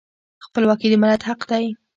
[0.45, 1.65] خپلواکي د ملت حق دی.